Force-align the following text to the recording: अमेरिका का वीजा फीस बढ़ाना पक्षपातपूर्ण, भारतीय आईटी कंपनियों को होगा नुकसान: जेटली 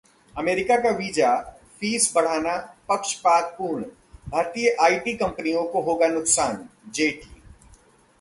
अमेरिका 0.35 0.75
का 0.75 0.89
वीजा 0.89 1.35
फीस 1.81 2.11
बढ़ाना 2.15 2.55
पक्षपातपूर्ण, 2.89 3.83
भारतीय 4.29 4.75
आईटी 4.81 5.13
कंपनियों 5.13 5.63
को 5.63 5.81
होगा 5.81 6.07
नुकसान: 6.07 6.67
जेटली 6.93 7.41